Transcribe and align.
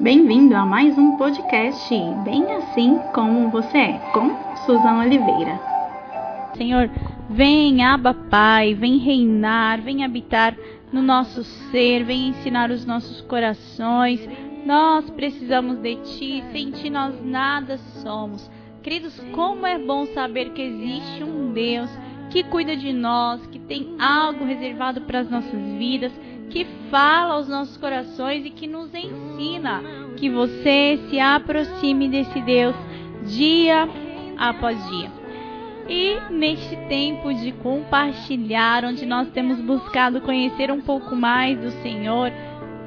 Bem-vindo 0.00 0.56
a 0.56 0.66
mais 0.66 0.98
um 0.98 1.16
podcast 1.16 1.94
Bem 2.24 2.44
Assim 2.56 2.98
Como 3.14 3.48
Você 3.50 3.78
É, 3.78 3.92
com 4.12 4.28
Suzana 4.66 5.04
Oliveira. 5.04 5.60
Senhor, 6.56 6.90
vem, 7.30 7.84
Abba 7.84 8.12
Pai, 8.12 8.74
vem 8.74 8.98
reinar, 8.98 9.80
vem 9.80 10.04
habitar 10.04 10.56
no 10.92 11.00
nosso 11.00 11.44
ser, 11.44 12.02
vem 12.02 12.30
ensinar 12.30 12.72
os 12.72 12.84
nossos 12.84 13.20
corações. 13.20 14.28
Nós 14.66 15.08
precisamos 15.10 15.78
de 15.78 15.94
Ti, 15.94 16.44
sem 16.50 16.72
Ti 16.72 16.90
nós 16.90 17.14
nada 17.24 17.78
somos. 18.02 18.50
Queridos, 18.82 19.18
como 19.32 19.64
é 19.64 19.78
bom 19.78 20.06
saber 20.06 20.50
que 20.50 20.62
existe 20.62 21.22
um 21.22 21.52
Deus 21.52 21.88
que 22.30 22.42
cuida 22.42 22.76
de 22.76 22.92
nós, 22.92 23.46
que 23.46 23.60
tem 23.60 23.94
algo 24.00 24.44
reservado 24.44 25.02
para 25.02 25.20
as 25.20 25.30
nossas 25.30 25.62
vidas, 25.78 26.12
que 26.50 26.66
fala 26.90 27.34
aos 27.34 27.48
nossos 27.48 27.76
corações 27.76 28.44
e 28.44 28.50
que 28.50 28.66
nos 28.66 28.94
ensina 28.94 29.82
que 30.16 30.30
você 30.30 30.98
se 31.08 31.18
aproxime 31.18 32.08
desse 32.08 32.40
Deus 32.40 32.74
dia 33.26 33.88
após 34.38 34.78
dia. 34.88 35.10
E 35.88 36.16
neste 36.30 36.76
tempo 36.88 37.32
de 37.34 37.52
compartilhar, 37.52 38.84
onde 38.84 39.04
nós 39.04 39.28
temos 39.30 39.60
buscado 39.60 40.20
conhecer 40.20 40.70
um 40.70 40.80
pouco 40.80 41.14
mais 41.14 41.58
do 41.58 41.70
Senhor, 41.82 42.32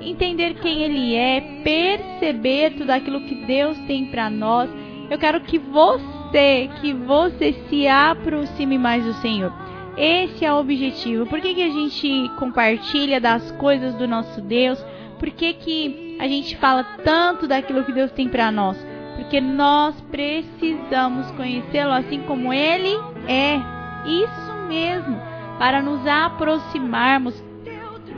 entender 0.02 0.56
quem 0.56 0.82
Ele 0.82 1.16
é, 1.16 1.62
perceber 1.64 2.72
tudo 2.72 2.90
aquilo 2.90 3.22
que 3.22 3.36
Deus 3.46 3.78
tem 3.82 4.08
para 4.08 4.30
nós, 4.30 4.70
eu 5.10 5.18
quero 5.18 5.42
que 5.42 5.60
você, 5.60 6.70
que 6.82 6.92
você 6.94 7.54
se 7.70 7.88
aproxime 7.88 8.78
mais 8.78 9.06
do 9.06 9.14
Senhor. 9.14 9.67
Esse 9.98 10.46
é 10.46 10.54
o 10.54 10.60
objetivo. 10.60 11.26
Por 11.26 11.42
que, 11.42 11.56
que 11.56 11.64
a 11.64 11.70
gente 11.70 12.32
compartilha 12.38 13.20
das 13.20 13.52
coisas 13.54 13.96
do 13.96 14.08
nosso 14.08 14.40
Deus? 14.42 14.80
Por 15.18 15.32
que, 15.32 15.54
que 15.54 16.16
a 16.20 16.28
gente 16.28 16.56
fala 16.58 16.84
tanto 17.04 17.48
daquilo 17.48 17.84
que 17.84 17.92
Deus 17.92 18.12
tem 18.12 18.30
para 18.30 18.52
nós? 18.52 18.78
Porque 19.16 19.42
nós 19.42 20.00
precisamos 20.12 21.32
conhecê-lo 21.32 21.92
assim 21.92 22.22
como 22.22 22.54
ele 22.54 22.96
é. 23.28 23.60
Isso 24.06 24.54
mesmo. 24.68 25.20
Para 25.58 25.82
nos 25.82 26.06
aproximarmos, 26.06 27.44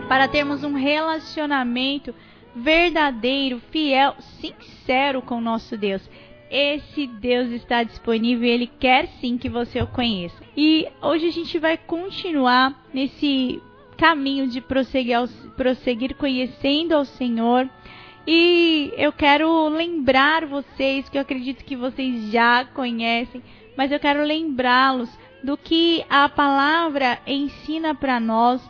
para 0.09 0.27
termos 0.27 0.65
um 0.65 0.73
relacionamento 0.73 2.13
verdadeiro, 2.53 3.61
fiel, 3.71 4.15
sincero 4.19 5.21
com 5.21 5.37
o 5.37 5.41
nosso 5.41 5.77
Deus 5.77 6.01
esse 6.49 7.05
Deus 7.05 7.49
está 7.51 7.83
disponível 7.83 8.45
e 8.47 8.51
Ele 8.51 8.67
quer 8.79 9.07
sim 9.19 9.37
que 9.37 9.47
você 9.47 9.81
o 9.81 9.87
conheça. 9.87 10.43
E 10.57 10.87
hoje 11.01 11.27
a 11.27 11.31
gente 11.31 11.59
vai 11.59 11.77
continuar 11.77 12.87
nesse 12.93 13.61
caminho 13.97 14.47
de 14.47 14.61
prosseguir, 14.61 15.17
prosseguir 15.55 16.15
conhecendo 16.15 16.93
ao 16.93 17.05
Senhor. 17.05 17.69
E 18.25 18.91
eu 18.97 19.11
quero 19.11 19.67
lembrar 19.69 20.45
vocês, 20.45 21.07
que 21.09 21.17
eu 21.17 21.21
acredito 21.21 21.63
que 21.63 21.75
vocês 21.75 22.31
já 22.31 22.65
conhecem, 22.65 23.43
mas 23.77 23.91
eu 23.91 23.99
quero 23.99 24.23
lembrá-los 24.23 25.09
do 25.43 25.55
que 25.55 26.03
a 26.09 26.27
palavra 26.27 27.19
ensina 27.25 27.95
para 27.95 28.19
nós, 28.19 28.61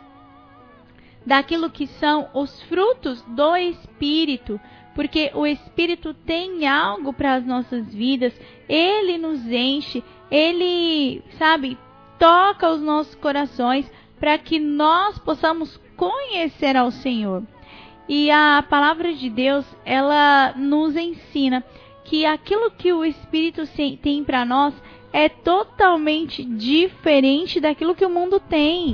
daquilo 1.25 1.69
que 1.69 1.88
são 1.88 2.30
os 2.33 2.61
frutos 2.63 3.22
do 3.23 3.55
Espírito 3.55 4.59
porque 4.95 5.32
o 5.34 5.45
Espírito 5.45 6.14
tem 6.14 6.68
algo 6.68 7.14
para 7.14 7.36
as 7.36 7.45
nossas 7.45 7.94
vidas, 7.94 8.34
ele 8.68 9.18
nos 9.18 9.46
enche, 9.46 10.04
ele, 10.30 11.22
sabe, 11.38 11.78
toca 12.18 12.70
os 12.70 12.81
nossos 12.81 13.16
corações 13.16 13.90
para 14.20 14.38
que 14.38 14.59
nós 14.59 15.18
possamos 15.20 15.80
conhecer 15.96 16.76
ao 16.76 16.92
Senhor. 16.92 17.44
E 18.08 18.31
a 18.31 18.64
palavra 18.68 19.14
de 19.14 19.30
Deus, 19.30 19.66
ela 19.86 20.54
nos 20.58 20.96
ensina 20.96 21.64
que 22.03 22.26
aquilo 22.26 22.72
que 22.72 22.92
o 22.92 23.06
Espírito 23.06 23.64
tem 24.02 24.24
para 24.24 24.44
nós 24.44 24.74
é 25.14 25.30
totalmente 25.30 26.44
diferente 26.44 27.59
daquilo 27.59 27.96
que 27.96 28.06
o 28.06 28.09
mundo 28.09 28.40
tem. 28.40 28.92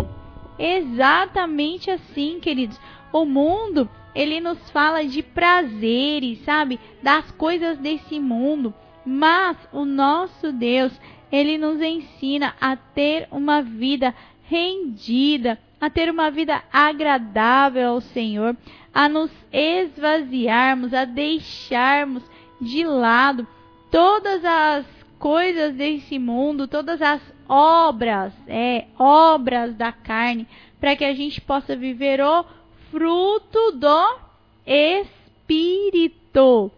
Exatamente 0.60 1.90
assim, 1.90 2.40
queridos. 2.40 2.80
O 3.12 3.26
mundo 3.26 3.90
ele 4.16 4.40
nos 4.40 4.70
fala 4.72 5.04
de 5.04 5.22
prazeres, 5.22 6.40
sabe? 6.40 6.80
Das 7.04 7.30
coisas 7.32 7.78
desse 7.78 8.20
mundo. 8.20 8.74
Mas 9.06 9.58
o 9.74 9.84
nosso 9.84 10.52
Deus, 10.52 10.92
ele 11.32 11.58
nos 11.58 11.82
ensina 11.82 12.56
a 12.60 12.76
ter 12.76 13.28
uma 13.30 13.62
vida 13.62 14.16
rendida, 14.44 15.60
a 15.80 15.90
ter 15.90 16.10
uma 16.10 16.32
vida 16.32 16.64
agradável 16.72 17.90
ao 17.90 18.02
Senhor, 18.02 18.56
a 18.94 19.10
nos 19.10 19.30
esvaziarmos, 19.52 20.94
a 20.94 21.04
deixarmos 21.04 22.24
de 22.62 22.86
lado 22.86 23.46
todas 23.92 24.44
as 24.46 24.86
coisas 25.20 25.74
desse 25.74 26.18
mundo, 26.18 26.68
todas 26.68 27.02
as 27.02 27.22
obras, 27.48 28.34
é, 28.48 28.86
obras 28.98 29.76
da 29.76 29.92
carne, 29.92 30.48
para 30.80 30.96
que 30.96 31.04
a 31.04 31.14
gente 31.14 31.42
possa 31.42 31.76
viver 31.76 32.22
o 32.22 32.46
fruto 32.96 33.74
do 33.74 34.20
Espírito. 34.66 36.72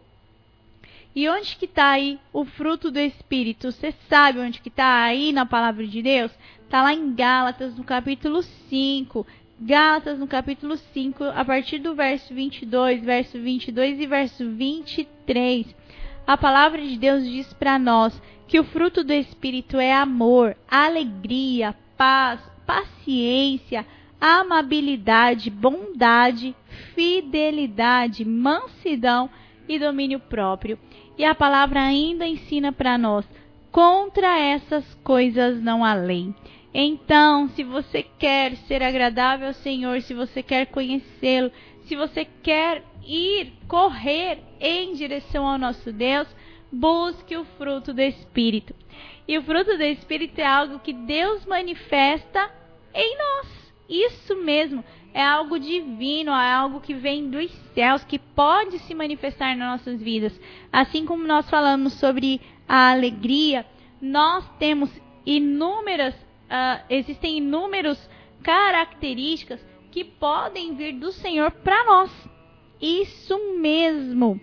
E 1.15 1.29
onde 1.29 1.55
que 1.55 1.65
está 1.65 1.91
aí 1.91 2.19
o 2.33 2.43
fruto 2.43 2.89
do 2.89 2.99
Espírito? 2.99 3.71
Você 3.71 3.93
sabe 4.09 4.39
onde 4.39 4.59
que 4.59 4.69
está 4.69 5.03
aí 5.03 5.31
na 5.31 5.45
palavra 5.45 5.85
de 5.85 6.01
Deus? 6.01 6.31
Está 6.63 6.81
lá 6.81 6.91
em 6.91 7.13
Gálatas, 7.13 7.77
no 7.77 7.83
capítulo 7.83 8.41
5. 8.41 9.27
Gálatas, 9.61 10.17
no 10.17 10.25
capítulo 10.25 10.75
5, 10.75 11.23
a 11.23 11.45
partir 11.45 11.77
do 11.77 11.93
verso 11.93 12.33
22, 12.33 13.03
verso 13.03 13.39
22 13.39 13.99
e 13.99 14.07
verso 14.07 14.49
23. 14.49 15.67
A 16.25 16.35
palavra 16.35 16.81
de 16.81 16.97
Deus 16.97 17.23
diz 17.25 17.53
para 17.53 17.77
nós 17.77 18.19
que 18.47 18.59
o 18.59 18.63
fruto 18.63 19.03
do 19.03 19.13
Espírito 19.13 19.77
é 19.77 19.93
amor, 19.93 20.57
alegria, 20.67 21.75
paz, 21.95 22.39
paciência, 22.65 23.85
amabilidade, 24.19 25.49
bondade, 25.49 26.55
fidelidade, 26.93 28.25
mansidão 28.25 29.29
e 29.67 29.77
domínio 29.77 30.19
próprio. 30.19 30.79
E 31.17 31.25
a 31.25 31.35
palavra 31.35 31.81
ainda 31.81 32.27
ensina 32.27 32.71
para 32.71 32.97
nós: 32.97 33.27
contra 33.71 34.39
essas 34.39 34.95
coisas 35.03 35.61
não 35.61 35.83
há 35.83 35.93
lei. 35.93 36.33
Então, 36.73 37.47
se 37.49 37.63
você 37.63 38.03
quer 38.03 38.55
ser 38.67 38.83
agradável 38.83 39.47
ao 39.47 39.53
Senhor, 39.53 40.01
se 40.01 40.13
você 40.13 40.43
quer 40.43 40.67
conhecê-lo, 40.67 41.51
se 41.85 41.95
você 41.95 42.25
quer 42.43 42.83
ir, 43.03 43.53
correr 43.67 44.39
em 44.59 44.93
direção 44.93 45.47
ao 45.47 45.57
nosso 45.57 45.91
Deus, 45.91 46.27
busque 46.71 47.35
o 47.35 47.45
fruto 47.57 47.93
do 47.93 48.01
Espírito. 48.01 48.75
E 49.27 49.37
o 49.37 49.43
fruto 49.43 49.77
do 49.77 49.83
Espírito 49.83 50.39
é 50.39 50.45
algo 50.45 50.79
que 50.79 50.93
Deus 50.93 51.45
manifesta 51.45 52.51
em 52.93 53.17
nós. 53.17 53.66
Isso 53.89 54.35
mesmo, 54.35 54.83
é 55.13 55.23
algo 55.23 55.57
divino, 55.57 56.31
é 56.31 56.51
algo 56.51 56.81
que 56.81 56.93
vem 56.93 57.29
dos 57.29 57.51
céus, 57.73 58.03
que 58.03 58.19
pode 58.19 58.79
se 58.79 58.93
manifestar 58.93 59.55
nas 59.55 59.79
nossas 59.79 60.01
vidas. 60.01 60.39
Assim 60.71 61.05
como 61.05 61.25
nós 61.25 61.49
falamos 61.49 61.93
sobre 61.93 62.41
a 62.67 62.91
alegria, 62.91 63.65
nós 64.01 64.47
temos 64.59 64.89
inúmeras, 65.25 66.13
uh, 66.15 66.83
existem 66.89 67.37
inúmeras 67.37 68.09
características 68.43 69.65
que 69.91 70.03
podem 70.03 70.75
vir 70.75 70.93
do 70.93 71.11
Senhor 71.11 71.51
para 71.51 71.83
nós. 71.85 72.11
Isso 72.79 73.57
mesmo. 73.57 74.39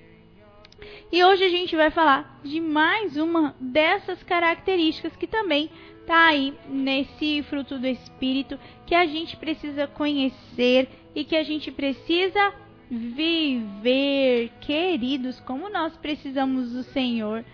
E 1.12 1.24
hoje 1.24 1.44
a 1.44 1.48
gente 1.48 1.76
vai 1.76 1.90
falar 1.90 2.40
de 2.42 2.60
mais 2.60 3.16
uma 3.16 3.54
dessas 3.60 4.22
características 4.22 5.14
que 5.16 5.26
também 5.26 5.70
está 6.00 6.26
aí 6.26 6.54
nesse 6.68 7.42
fruto 7.44 7.78
do 7.78 7.86
Espírito 7.86 8.58
que 8.86 8.94
a 8.94 9.06
gente 9.06 9.36
precisa 9.36 9.86
conhecer 9.86 10.88
e 11.14 11.24
que 11.24 11.36
a 11.36 11.42
gente 11.42 11.70
precisa 11.70 12.52
viver, 12.90 14.50
queridos, 14.60 15.40
como 15.40 15.70
nós 15.70 15.96
precisamos 15.96 16.72
do 16.72 16.82
Senhor 16.82 17.44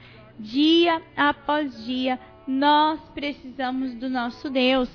dia 0.41 1.03
após 1.17 1.85
dia. 1.85 2.19
Nós 2.47 2.99
precisamos 3.15 3.94
do 3.94 4.09
nosso 4.09 4.50
Deus. 4.50 4.88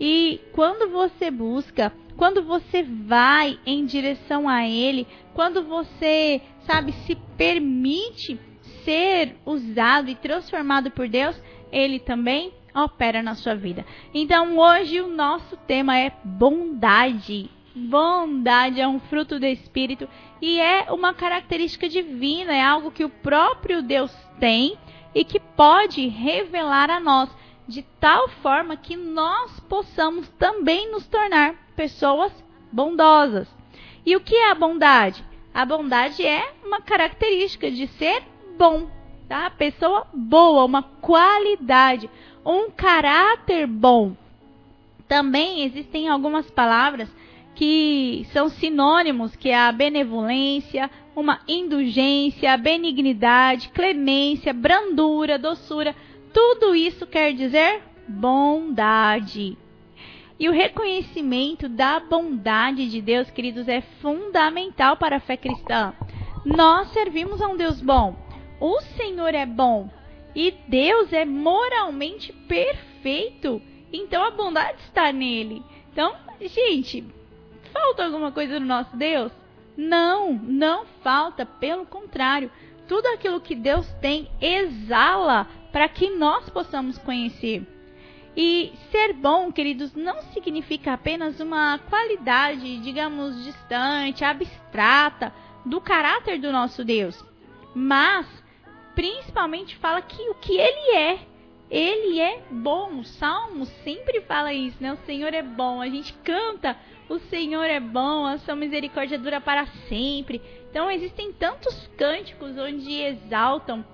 E 0.00 0.40
quando 0.52 0.90
você 0.90 1.30
busca, 1.30 1.92
quando 2.16 2.42
você 2.42 2.82
vai 2.82 3.58
em 3.64 3.84
direção 3.84 4.48
a 4.48 4.66
Ele, 4.66 5.06
quando 5.34 5.62
você, 5.62 6.40
sabe, 6.60 6.92
se 6.92 7.16
permite 7.36 8.38
ser 8.84 9.36
usado 9.44 10.08
e 10.10 10.14
transformado 10.14 10.90
por 10.90 11.08
Deus, 11.08 11.40
Ele 11.70 11.98
também 11.98 12.52
opera 12.74 13.22
na 13.22 13.34
sua 13.34 13.54
vida. 13.54 13.84
Então 14.14 14.58
hoje 14.58 15.00
o 15.00 15.08
nosso 15.08 15.56
tema 15.56 15.98
é 15.98 16.12
bondade. 16.24 17.50
Bondade 17.74 18.80
é 18.80 18.88
um 18.88 18.98
fruto 18.98 19.38
do 19.38 19.46
Espírito 19.46 20.08
e 20.42 20.58
é 20.58 20.90
uma 20.90 21.14
característica 21.14 21.88
divina, 21.88 22.52
é 22.52 22.62
algo 22.62 22.90
que 22.90 23.04
o 23.04 23.08
próprio 23.10 23.82
Deus 23.82 24.12
tem 24.40 24.76
e 25.14 25.24
que 25.24 25.38
pode 25.38 26.06
revelar 26.08 26.90
a 26.90 27.00
nós 27.00 27.30
de 27.68 27.82
tal 28.00 28.28
forma 28.28 28.76
que 28.76 28.96
nós 28.96 29.60
possamos 29.60 30.26
também 30.30 30.90
nos 30.90 31.06
tornar 31.06 31.54
pessoas 31.76 32.32
bondosas. 32.72 33.46
E 34.04 34.16
o 34.16 34.20
que 34.20 34.34
é 34.34 34.50
a 34.50 34.54
bondade? 34.54 35.22
A 35.52 35.66
bondade 35.66 36.24
é 36.24 36.54
uma 36.64 36.80
característica 36.80 37.70
de 37.70 37.86
ser 37.86 38.22
bom, 38.56 38.88
tá? 39.28 39.50
Pessoa 39.50 40.06
boa, 40.14 40.64
uma 40.64 40.82
qualidade, 40.82 42.08
um 42.44 42.70
caráter 42.70 43.66
bom. 43.66 44.16
Também 45.06 45.62
existem 45.64 46.08
algumas 46.08 46.50
palavras 46.50 47.08
que 47.54 48.26
são 48.32 48.48
sinônimos, 48.48 49.34
que 49.34 49.48
é 49.50 49.58
a 49.58 49.72
benevolência, 49.72 50.90
uma 51.16 51.40
indulgência, 51.48 52.56
benignidade, 52.56 53.70
clemência, 53.70 54.52
brandura, 54.52 55.38
doçura. 55.38 55.94
Tudo 56.32 56.74
isso 56.74 57.06
quer 57.06 57.32
dizer 57.32 57.82
bondade. 58.06 59.56
E 60.38 60.48
o 60.48 60.52
reconhecimento 60.52 61.68
da 61.68 61.98
bondade 61.98 62.88
de 62.88 63.02
Deus, 63.02 63.30
queridos, 63.30 63.66
é 63.66 63.80
fundamental 64.00 64.96
para 64.96 65.16
a 65.16 65.20
fé 65.20 65.36
cristã. 65.36 65.92
Nós 66.44 66.88
servimos 66.92 67.42
a 67.42 67.48
um 67.48 67.56
Deus 67.56 67.80
bom. 67.80 68.16
O 68.60 68.80
Senhor 68.96 69.34
é 69.34 69.44
bom 69.44 69.90
e 70.34 70.52
Deus 70.68 71.12
é 71.12 71.24
moralmente 71.24 72.32
perfeito. 72.32 73.60
Então 73.92 74.22
a 74.22 74.30
bondade 74.30 74.78
está 74.82 75.12
nele. 75.12 75.62
Então, 75.92 76.14
gente, 76.40 77.04
falta 77.72 78.04
alguma 78.04 78.30
coisa 78.30 78.60
no 78.60 78.66
nosso 78.66 78.96
Deus? 78.96 79.32
Não, 79.76 80.32
não 80.32 80.84
falta. 81.02 81.44
Pelo 81.44 81.86
contrário, 81.86 82.50
tudo 82.86 83.06
aquilo 83.08 83.40
que 83.40 83.54
Deus 83.54 83.86
tem 84.00 84.28
exala 84.40 85.46
para 85.72 85.88
que 85.88 86.10
nós 86.10 86.48
possamos 86.50 86.98
conhecer. 86.98 87.66
E 88.36 88.72
ser 88.92 89.14
bom, 89.14 89.50
queridos, 89.50 89.94
não 89.94 90.22
significa 90.32 90.92
apenas 90.92 91.40
uma 91.40 91.78
qualidade, 91.90 92.78
digamos, 92.78 93.44
distante, 93.44 94.24
abstrata 94.24 95.32
do 95.64 95.80
caráter 95.80 96.38
do 96.38 96.52
nosso 96.52 96.84
Deus, 96.84 97.24
mas 97.74 98.26
principalmente 98.94 99.76
fala 99.76 100.00
que 100.00 100.22
o 100.30 100.34
que 100.34 100.56
ele 100.56 100.96
é, 100.96 101.18
ele 101.70 102.20
é 102.20 102.42
bom. 102.50 102.98
O 102.98 103.04
Salmo 103.04 103.66
sempre 103.84 104.20
fala 104.22 104.52
isso, 104.52 104.76
né? 104.80 104.92
O 104.92 105.06
Senhor 105.06 105.34
é 105.34 105.42
bom. 105.42 105.80
A 105.80 105.88
gente 105.88 106.12
canta, 106.24 106.76
o 107.08 107.18
Senhor 107.18 107.64
é 107.64 107.80
bom, 107.80 108.24
a 108.26 108.38
sua 108.38 108.54
misericórdia 108.54 109.18
dura 109.18 109.40
para 109.40 109.66
sempre. 109.88 110.40
Então 110.70 110.90
existem 110.90 111.32
tantos 111.32 111.88
cânticos 111.96 112.56
onde 112.56 113.00
exaltam 113.00 113.84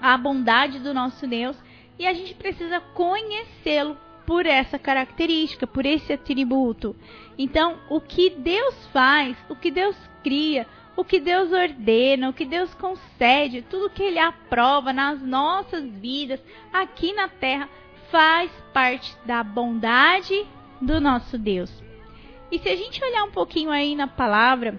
a 0.00 0.16
bondade 0.16 0.78
do 0.78 0.92
nosso 0.92 1.26
Deus 1.26 1.56
e 1.98 2.06
a 2.06 2.12
gente 2.12 2.34
precisa 2.34 2.80
conhecê-lo 2.80 3.96
por 4.26 4.46
essa 4.46 4.78
característica, 4.78 5.66
por 5.66 5.84
esse 5.84 6.12
atributo. 6.12 6.96
Então, 7.38 7.78
o 7.88 8.00
que 8.00 8.30
Deus 8.30 8.86
faz, 8.92 9.36
o 9.48 9.54
que 9.54 9.70
Deus 9.70 9.96
cria, 10.22 10.66
o 10.96 11.04
que 11.04 11.20
Deus 11.20 11.52
ordena, 11.52 12.28
o 12.28 12.32
que 12.32 12.44
Deus 12.44 12.72
concede, 12.74 13.62
tudo 13.62 13.90
que 13.90 14.02
Ele 14.02 14.18
aprova 14.18 14.92
nas 14.92 15.20
nossas 15.20 15.84
vidas 15.84 16.40
aqui 16.72 17.12
na 17.12 17.28
terra 17.28 17.68
faz 18.10 18.50
parte 18.72 19.16
da 19.24 19.42
bondade 19.42 20.46
do 20.80 21.00
nosso 21.00 21.36
Deus. 21.36 21.82
E 22.50 22.58
se 22.58 22.68
a 22.68 22.76
gente 22.76 23.02
olhar 23.02 23.24
um 23.24 23.30
pouquinho 23.30 23.70
aí 23.70 23.96
na 23.96 24.06
palavra, 24.06 24.78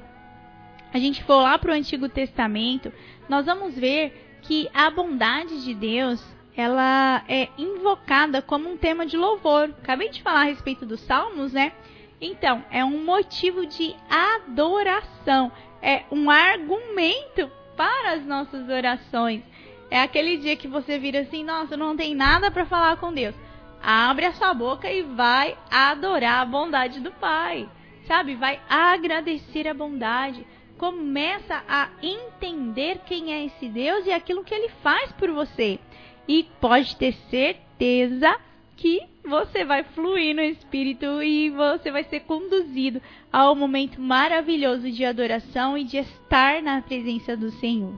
a 0.94 0.98
gente 0.98 1.24
for 1.24 1.42
lá 1.42 1.58
para 1.60 1.72
o 1.72 1.74
Antigo 1.74 2.08
Testamento, 2.08 2.92
nós 3.28 3.46
vamos 3.46 3.76
ver 3.76 4.25
que 4.48 4.70
a 4.74 4.90
bondade 4.90 5.64
de 5.64 5.74
Deus 5.74 6.24
ela 6.56 7.24
é 7.28 7.50
invocada 7.58 8.42
como 8.42 8.70
um 8.70 8.78
tema 8.78 9.06
de 9.06 9.18
louvor. 9.18 9.74
Acabei 9.82 10.10
de 10.10 10.22
falar 10.22 10.42
a 10.42 10.46
respeito 10.46 10.86
dos 10.86 11.02
salmos, 11.02 11.52
né? 11.52 11.74
Então, 12.20 12.64
é 12.72 12.84
um 12.84 13.04
motivo 13.04 13.66
de 13.66 13.94
adoração, 14.10 15.52
é 15.82 16.04
um 16.10 16.30
argumento 16.30 17.52
para 17.76 18.14
as 18.14 18.26
nossas 18.26 18.70
orações. 18.70 19.44
É 19.92 20.02
aquele 20.02 20.38
dia 20.38 20.56
que 20.56 20.68
você 20.68 20.98
vira 20.98 21.20
assim, 21.20 21.44
nossa, 21.44 21.76
não 21.76 21.96
tem 21.96 22.16
nada 22.16 22.50
para 22.50 22.66
falar 22.66 22.98
com 22.98 23.14
Deus. 23.14 23.36
Abre 23.84 24.26
a 24.26 24.34
sua 24.34 24.54
boca 24.54 24.90
e 24.90 25.04
vai 25.04 25.58
adorar 25.70 26.42
a 26.42 26.46
bondade 26.46 27.02
do 27.02 27.12
Pai. 27.12 27.70
Sabe? 28.08 28.36
Vai 28.36 28.60
agradecer 28.70 29.68
a 29.68 29.74
bondade. 29.74 30.46
Começa 30.78 31.64
a 31.68 31.90
entender 32.02 33.00
quem 33.06 33.34
é 33.34 33.46
esse 33.46 33.68
Deus 33.70 34.06
e 34.06 34.12
aquilo 34.12 34.44
que 34.44 34.54
ele 34.54 34.70
faz 34.84 35.12
por 35.14 35.32
você 35.32 35.80
e 36.28 36.44
pode 36.60 36.96
ter 36.98 37.14
certeza 37.30 38.38
que 38.76 39.02
você 39.24 39.64
vai 39.64 39.84
fluir 39.84 40.36
no 40.36 40.42
espírito 40.42 41.22
e 41.24 41.50
você 41.50 41.92
vai 41.92 42.04
ser 42.04 42.22
conduzido 42.22 43.02
ao 43.32 43.56
momento 43.56 44.00
maravilhoso 44.00 44.92
de 44.92 45.06
adoração 45.06 45.78
e 45.78 45.84
de 45.84 45.98
estar 45.98 46.62
na 46.62 46.82
presença 46.82 47.36
do 47.36 47.52
Senhor. 47.52 47.98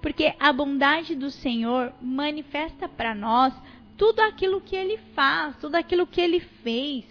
Porque 0.00 0.32
a 0.38 0.52
bondade 0.52 1.14
do 1.14 1.30
Senhor 1.30 1.92
manifesta 2.00 2.88
para 2.88 3.14
nós 3.14 3.52
tudo 3.96 4.20
aquilo 4.20 4.60
que 4.60 4.76
ele 4.76 4.96
faz, 5.14 5.56
tudo 5.56 5.74
aquilo 5.74 6.06
que 6.06 6.20
ele 6.20 6.38
fez. 6.38 7.04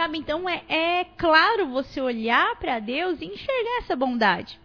Sabe? 0.00 0.16
Então 0.16 0.48
é, 0.48 0.62
é 0.66 1.04
claro 1.18 1.66
você 1.66 2.00
olhar 2.00 2.56
para 2.56 2.78
Deus 2.78 3.20
e 3.20 3.26
enxergar 3.26 3.80
essa 3.80 3.94
bondade. 3.94 4.58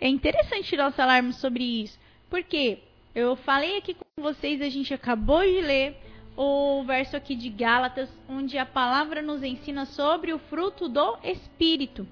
É 0.00 0.08
interessante 0.08 0.78
nós 0.78 0.96
falarmos 0.96 1.36
sobre 1.36 1.62
isso. 1.62 2.00
Porque 2.30 2.78
eu 3.14 3.36
falei 3.36 3.76
aqui 3.76 3.92
com 3.92 4.22
vocês, 4.22 4.62
a 4.62 4.70
gente 4.70 4.94
acabou 4.94 5.42
de 5.42 5.60
ler 5.60 5.94
o 6.38 6.82
verso 6.84 7.18
aqui 7.18 7.34
de 7.34 7.50
Gálatas, 7.50 8.08
onde 8.26 8.56
a 8.56 8.64
palavra 8.64 9.20
nos 9.20 9.42
ensina 9.42 9.84
sobre 9.84 10.32
o 10.32 10.38
fruto 10.38 10.88
do 10.88 11.18
Espírito. 11.22 12.08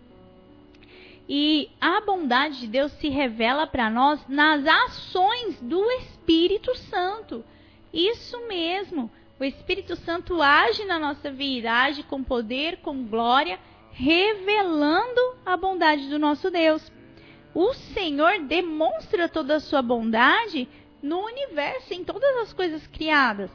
E 1.27 1.71
a 1.81 2.03
bondade 2.03 2.61
de 2.61 2.67
Deus 2.67 2.93
se 2.93 3.09
revela 3.09 3.67
para 3.67 3.89
nós 3.89 4.21
nas 4.29 4.67
ações 4.67 5.59
do 5.63 5.83
Espírito 5.93 6.77
Santo. 6.77 7.43
Isso 7.91 8.39
mesmo. 8.47 9.11
O 9.41 9.45
Espírito 9.45 9.95
Santo 9.95 10.43
age 10.43 10.85
na 10.85 10.99
nossa 10.99 11.31
vida, 11.31 11.73
age 11.73 12.03
com 12.03 12.25
poder, 12.25 12.79
com 12.79 13.05
glória, 13.05 13.59
revelando 13.93 15.21
a 15.47 15.57
bondade 15.57 16.09
do 16.09 16.19
nosso 16.19 16.51
Deus. 16.51 16.91
O 17.55 17.73
Senhor 17.73 18.41
demonstra 18.41 19.29
toda 19.29 19.57
a 19.57 19.61
sua 19.61 19.81
bondade 19.81 20.69
no 21.03 21.21
universo, 21.25 21.95
em 21.95 22.05
todas 22.05 22.37
as 22.39 22.53
coisas 22.53 22.87
criadas. 22.89 23.51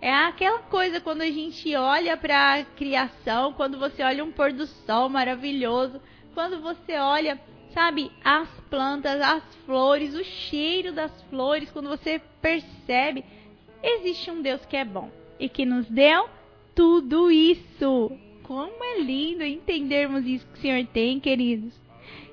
É 0.00 0.12
aquela 0.12 0.58
coisa 0.58 1.00
quando 1.00 1.22
a 1.22 1.30
gente 1.30 1.74
olha 1.74 2.16
para 2.16 2.54
a 2.54 2.64
criação, 2.64 3.52
quando 3.52 3.78
você 3.78 4.02
olha 4.02 4.24
um 4.24 4.32
pôr 4.32 4.52
do 4.52 4.66
sol 4.66 5.08
maravilhoso, 5.08 6.00
quando 6.34 6.60
você 6.60 6.96
olha, 6.98 7.40
sabe, 7.72 8.10
as 8.22 8.48
plantas, 8.68 9.20
as 9.20 9.42
flores, 9.64 10.14
o 10.14 10.24
cheiro 10.24 10.92
das 10.92 11.22
flores, 11.30 11.70
quando 11.70 11.88
você 11.88 12.20
percebe, 12.42 13.24
existe 13.84 14.30
um 14.30 14.40
Deus 14.40 14.64
que 14.64 14.76
é 14.76 14.84
bom 14.84 15.10
e 15.38 15.48
que 15.48 15.64
nos 15.64 15.86
deu 15.86 16.28
tudo 16.74 17.30
isso. 17.30 18.10
Como 18.42 18.84
é 18.84 19.00
lindo 19.00 19.44
entendermos 19.44 20.26
isso 20.26 20.46
que 20.46 20.58
o 20.58 20.60
Senhor 20.60 20.86
tem, 20.86 21.20
queridos. 21.20 21.74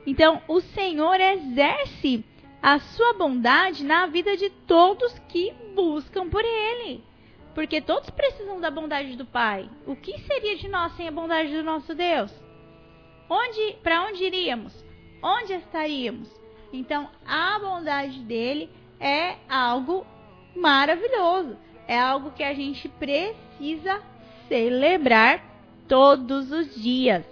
Então, 0.06 0.42
o 0.48 0.60
Senhor 0.60 1.20
exerce 1.20 2.24
a 2.62 2.80
sua 2.80 3.14
bondade 3.14 3.84
na 3.84 4.08
vida 4.08 4.36
de 4.36 4.50
todos 4.50 5.18
que 5.30 5.54
buscam 5.76 6.30
por 6.30 6.44
Ele. 6.44 7.04
Porque 7.54 7.82
todos 7.82 8.10
precisam 8.10 8.60
da 8.60 8.72
bondade 8.72 9.16
do 9.16 9.26
Pai. 9.26 9.70
O 9.86 9.96
que 9.96 10.20
seria 10.22 10.56
de 10.56 10.68
nós 10.68 10.96
sem 10.96 11.08
a 11.08 11.12
bondade 11.12 11.52
do 11.52 11.64
nosso 11.64 11.94
Deus? 11.94 12.32
Onde, 13.30 13.78
para 13.84 14.06
onde 14.06 14.24
iríamos? 14.24 14.74
Onde 15.22 15.54
estaríamos? 15.54 16.30
Então, 16.74 17.10
a 17.26 17.60
bondade 17.60 18.20
dele 18.20 18.70
é 19.00 19.36
algo 19.50 20.06
maravilhoso. 20.56 21.58
É 21.88 22.00
algo 22.00 22.32
que 22.32 22.44
a 22.44 22.54
gente 22.54 22.88
precisa 22.88 24.02
celebrar 24.48 25.44
todos 25.88 26.52
os 26.52 26.76
dias. 26.76 27.26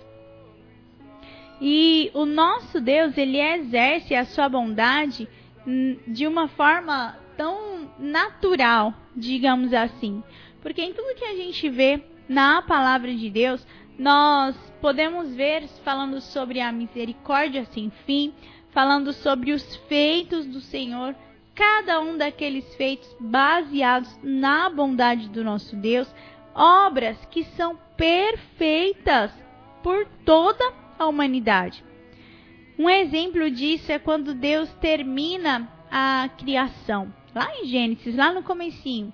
E 1.62 2.10
o 2.14 2.26
nosso 2.26 2.80
Deus, 2.80 3.18
ele 3.18 3.40
exerce 3.40 4.16
a 4.16 4.26
sua 4.26 4.48
bondade 4.48 5.28
de 6.08 6.26
uma 6.26 6.48
forma 6.48 7.18
tão 7.36 7.90
natural, 8.00 8.94
digamos 9.16 9.74
assim. 9.74 10.24
Porque 10.62 10.82
em 10.82 10.94
tudo 10.94 11.16
que 11.16 11.26
a 11.26 11.36
gente 11.36 11.70
vê 11.70 12.02
na 12.28 12.62
palavra 12.62 13.14
de 13.14 13.30
Deus, 13.30 13.66
nós 13.98 14.56
podemos 14.82 15.36
ver 15.36 15.68
falando 15.84 16.22
sobre 16.22 16.62
a 16.62 16.72
misericórdia 16.72 17.66
sem 17.66 17.90
fim, 18.06 18.34
falando 18.72 19.12
sobre 19.12 19.52
os 19.52 19.76
feitos 19.88 20.46
do 20.46 20.62
Senhor, 20.62 21.16
cada 21.60 22.00
um 22.00 22.18
daqueles 22.18 22.74
feitos 22.76 23.14
baseados 23.20 24.18
na 24.24 24.70
bondade 24.70 25.28
do 25.28 25.44
nosso 25.44 25.76
Deus, 25.76 26.08
obras 26.56 27.18
que 27.30 27.44
são 27.44 27.78
perfeitas 27.98 29.30
por 29.84 30.06
toda 30.24 30.64
a 30.98 31.06
humanidade. 31.06 31.84
Um 32.78 32.90
exemplo 32.90 33.52
disso 33.52 33.92
é 33.92 34.00
quando 34.00 34.34
Deus 34.34 34.72
termina 34.76 35.70
a 35.92 36.30
criação. 36.38 37.14
Lá 37.36 37.54
em 37.58 37.66
Gênesis, 37.66 38.16
lá 38.16 38.32
no 38.32 38.42
comecinho, 38.42 39.14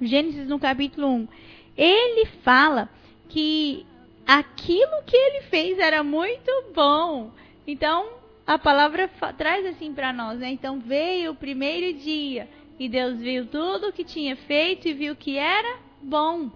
Gênesis 0.00 0.48
no 0.48 0.58
capítulo 0.58 1.06
1, 1.06 1.28
ele 1.76 2.26
fala 2.42 2.88
que 3.28 3.86
aquilo 4.26 5.04
que 5.06 5.16
ele 5.16 5.42
fez 5.42 5.78
era 5.78 6.02
muito 6.02 6.50
bom. 6.74 7.30
Então, 7.64 8.23
a 8.46 8.58
palavra 8.58 9.08
traz 9.36 9.64
assim 9.66 9.92
para 9.92 10.12
nós, 10.12 10.38
né? 10.38 10.50
Então 10.50 10.78
veio 10.78 11.32
o 11.32 11.36
primeiro 11.36 11.98
dia 11.98 12.48
e 12.78 12.88
Deus 12.88 13.18
viu 13.20 13.46
tudo 13.46 13.88
o 13.88 13.92
que 13.92 14.04
tinha 14.04 14.36
feito 14.36 14.88
e 14.88 14.92
viu 14.92 15.16
que 15.16 15.38
era 15.38 15.78
bom. 16.02 16.50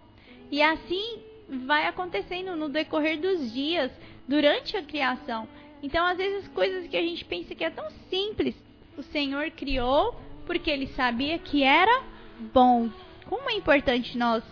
E 0.50 0.62
assim 0.62 1.20
vai 1.48 1.86
acontecendo 1.86 2.56
no 2.56 2.68
decorrer 2.68 3.18
dos 3.18 3.52
dias, 3.52 3.90
durante 4.26 4.76
a 4.76 4.82
criação. 4.82 5.48
Então, 5.82 6.04
às 6.04 6.18
vezes, 6.18 6.48
coisas 6.48 6.86
que 6.88 6.96
a 6.96 7.02
gente 7.02 7.24
pensa 7.24 7.54
que 7.54 7.64
é 7.64 7.70
tão 7.70 7.88
simples, 8.10 8.54
o 8.96 9.02
Senhor 9.02 9.50
criou 9.52 10.14
porque 10.44 10.70
ele 10.70 10.88
sabia 10.88 11.38
que 11.38 11.62
era 11.62 12.02
bom. 12.52 12.90
Como 13.26 13.48
é 13.48 13.54
importante 13.54 14.18
nós 14.18 14.42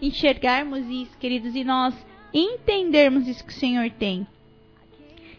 enxergarmos 0.00 0.86
isso, 0.88 1.16
queridos, 1.18 1.54
e 1.54 1.62
nós 1.62 1.94
entendermos 2.32 3.28
isso 3.28 3.44
que 3.44 3.52
o 3.52 3.56
Senhor 3.56 3.90
tem. 3.90 4.26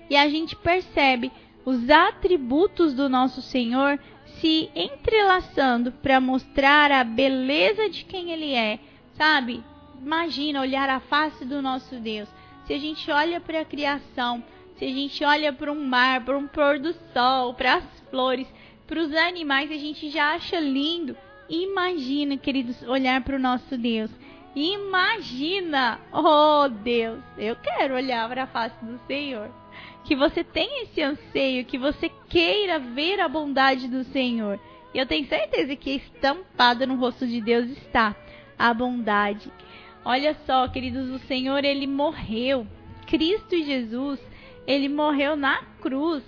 E 0.10 0.16
a 0.16 0.28
gente 0.30 0.56
percebe 0.56 1.32
os 1.66 1.90
atributos 1.90 2.94
do 2.94 3.08
nosso 3.08 3.42
Senhor 3.42 4.00
se 4.40 4.70
entrelaçando 4.76 5.92
para 5.92 6.20
mostrar 6.20 6.92
a 6.92 7.04
beleza 7.04 7.90
de 7.90 8.04
quem 8.04 8.32
Ele 8.32 8.54
é, 8.54 8.80
sabe? 9.14 9.64
Imagina 10.02 10.62
olhar 10.62 10.90
a 10.90 11.00
face 11.00 11.46
do 11.46 11.62
nosso 11.62 11.96
Deus. 11.96 12.28
Se 12.66 12.74
a 12.74 12.78
gente 12.78 13.10
olha 13.10 13.40
para 13.40 13.62
a 13.62 13.66
criação, 13.66 14.44
se 14.78 14.86
a 14.86 14.90
gente 14.90 15.24
olha 15.24 15.54
para 15.54 15.72
um 15.72 15.86
mar, 15.86 16.26
para 16.26 16.38
um 16.38 16.48
pôr 16.48 16.80
do 16.80 16.94
sol, 17.14 17.54
para 17.54 17.76
as 17.76 17.84
flores, 18.10 18.48
para 18.86 19.00
os 19.00 19.14
animais, 19.14 19.72
a 19.72 19.78
gente 19.78 20.10
já 20.10 20.34
acha 20.34 20.60
lindo. 20.60 21.16
Imagina, 21.50 22.38
queridos, 22.38 22.82
olhar 22.84 23.22
para 23.22 23.36
o 23.36 23.40
nosso 23.40 23.78
Deus. 23.78 24.12
Imagina, 24.56 26.00
oh 26.12 26.70
Deus, 26.70 27.24
eu 27.38 27.56
quero 27.56 27.96
olhar 27.96 28.30
para 28.30 28.44
a 28.44 28.48
face 28.48 28.86
do 28.86 29.00
Senhor. 29.08 29.50
Que 30.04 30.16
você 30.16 30.44
tenha 30.44 30.84
esse 30.84 31.02
anseio, 31.02 31.66
que 31.66 31.78
você 31.78 32.10
queira 32.30 32.78
ver 32.78 33.20
a 33.20 33.28
bondade 33.28 33.88
do 33.88 34.04
Senhor. 34.04 34.60
E 34.94 35.00
eu 35.00 35.08
tenho 35.08 35.28
certeza 35.28 35.76
que 35.76 35.96
estampada 35.96 36.86
no 36.86 36.96
rosto 36.96 37.26
de 37.26 37.42
Deus 37.42 37.70
está 37.70 38.16
a 38.60 38.74
bondade. 38.74 39.52
Olha 40.06 40.36
só, 40.46 40.68
queridos, 40.68 41.10
o 41.10 41.20
Senhor 41.26 41.64
ele 41.64 41.88
morreu. 41.88 42.68
Cristo 43.08 43.56
Jesus, 43.56 44.20
ele 44.68 44.88
morreu 44.88 45.36
na 45.36 45.64
cruz. 45.82 46.24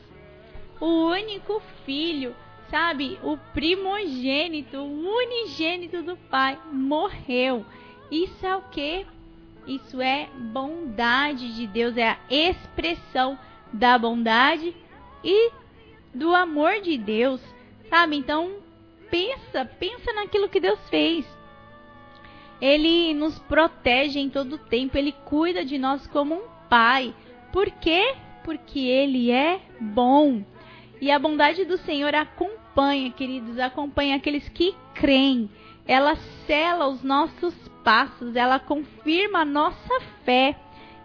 O 0.81 1.09
único 1.09 1.61
filho, 1.85 2.35
sabe? 2.71 3.19
O 3.21 3.37
primogênito, 3.53 4.77
o 4.77 5.15
unigênito 5.15 6.01
do 6.01 6.17
Pai 6.17 6.57
morreu. 6.71 7.65
Isso 8.15 8.45
é 8.45 8.55
o 8.55 8.61
que? 8.61 9.05
Isso 9.67 10.01
é 10.01 10.29
bondade 10.33 11.53
de 11.53 11.67
Deus, 11.67 11.97
é 11.97 12.11
a 12.11 12.17
expressão 12.29 13.37
da 13.73 13.97
bondade 13.97 14.73
e 15.21 15.51
do 16.13 16.33
amor 16.33 16.79
de 16.79 16.97
Deus, 16.97 17.41
sabe? 17.89 18.15
Então, 18.15 18.53
pensa, 19.11 19.65
pensa 19.65 20.13
naquilo 20.13 20.47
que 20.47 20.61
Deus 20.61 20.79
fez. 20.89 21.25
Ele 22.61 23.13
nos 23.13 23.37
protege 23.37 24.17
em 24.17 24.29
todo 24.29 24.53
o 24.53 24.59
tempo, 24.59 24.97
ele 24.97 25.11
cuida 25.25 25.65
de 25.65 25.77
nós 25.77 26.07
como 26.07 26.35
um 26.35 26.47
pai. 26.69 27.13
Por 27.51 27.69
quê? 27.69 28.15
Porque 28.45 28.79
ele 28.79 29.29
é 29.29 29.59
bom. 29.77 30.41
E 31.01 31.11
a 31.11 31.19
bondade 31.19 31.65
do 31.65 31.77
Senhor 31.79 32.15
acompanha, 32.15 33.11
queridos, 33.11 33.59
acompanha 33.59 34.15
aqueles 34.15 34.47
que 34.47 34.73
creem. 34.93 35.49
Ela 35.85 36.15
cela 36.47 36.87
os 36.87 37.03
nossos 37.03 37.53
passos, 37.85 38.35
ela 38.35 38.59
confirma 38.59 39.39
a 39.39 39.45
nossa 39.45 40.01
fé. 40.25 40.59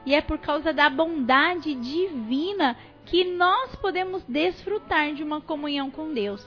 E 0.04 0.14
é 0.14 0.20
por 0.20 0.38
causa 0.38 0.72
da 0.72 0.90
bondade 0.90 1.74
divina 1.74 2.76
que 3.04 3.22
nós 3.22 3.76
podemos 3.76 4.24
desfrutar 4.24 5.12
de 5.12 5.22
uma 5.22 5.40
comunhão 5.40 5.90
com 5.90 6.12
Deus. 6.12 6.44